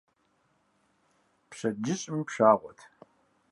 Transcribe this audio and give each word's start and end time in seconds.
Пщэдджыжьым 1.49 2.21
пшагъуэт. 2.27 2.79